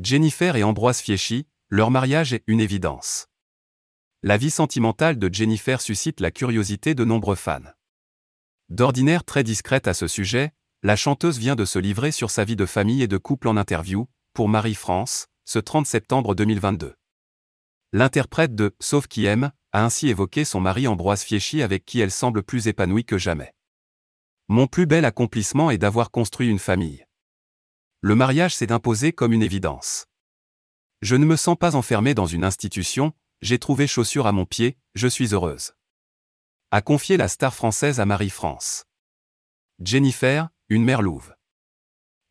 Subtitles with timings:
[0.00, 3.26] Jennifer et Ambroise Fieschi, leur mariage est une évidence.
[4.22, 7.72] La vie sentimentale de Jennifer suscite la curiosité de nombreux fans.
[8.68, 10.52] D'ordinaire très discrète à ce sujet,
[10.84, 13.56] la chanteuse vient de se livrer sur sa vie de famille et de couple en
[13.56, 16.94] interview, pour Marie-France, ce 30 septembre 2022.
[17.92, 22.12] L'interprète de Sauf qui aime a ainsi évoqué son mari Ambroise Fieschi avec qui elle
[22.12, 23.52] semble plus épanouie que jamais.
[24.46, 27.07] Mon plus bel accomplissement est d'avoir construit une famille.
[28.00, 30.06] Le mariage s'est imposé comme une évidence.
[31.02, 34.76] Je ne me sens pas enfermé dans une institution, j'ai trouvé chaussure à mon pied,
[34.94, 35.72] je suis heureuse.
[36.70, 38.84] A confié la star française à Marie-France.
[39.80, 41.34] Jennifer, une mère louve.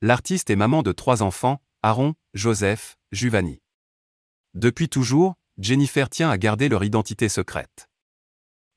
[0.02, 3.62] L'artiste est maman de trois enfants, Aaron, Joseph, Juvani.
[4.54, 7.90] Depuis toujours, Jennifer tient à garder leur identité secrète.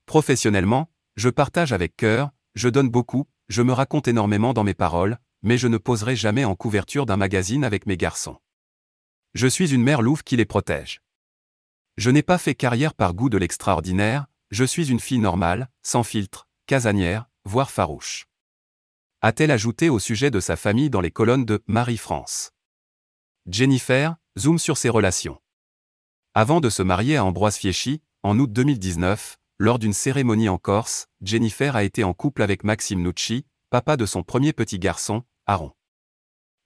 [0.05, 5.19] Professionnellement, je partage avec cœur, je donne beaucoup, je me raconte énormément dans mes paroles,
[5.43, 8.37] mais je ne poserai jamais en couverture d'un magazine avec mes garçons.
[9.33, 11.01] Je suis une mère louve qui les protège.
[11.97, 16.03] Je n'ai pas fait carrière par goût de l'extraordinaire, je suis une fille normale, sans
[16.03, 18.27] filtre, casanière, voire farouche.
[19.21, 22.51] A-t-elle ajouté au sujet de sa famille dans les colonnes de Marie-France?
[23.47, 25.39] Jennifer, zoom sur ses relations.
[26.33, 31.07] Avant de se marier à Ambroise Fieschi, en août 2019, lors d'une cérémonie en Corse,
[31.21, 35.23] Jennifer a été en couple avec Maxime Nucci, papa de son premier petit garçon,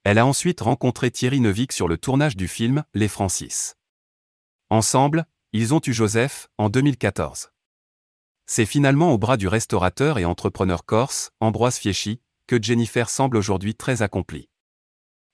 [0.04, 3.76] Elle a ensuite rencontré Thierry Neuvik sur le tournage du film Les Francis.
[4.70, 7.50] Ensemble, ils ont eu Joseph, en 2014.
[8.46, 13.74] C'est finalement au bras du restaurateur et entrepreneur corse, Ambroise Fieschi, que Jennifer semble aujourd'hui
[13.74, 14.48] très accomplie.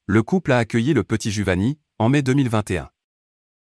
[0.07, 2.92] Le couple a accueilli le petit Juvani, en mai 2021.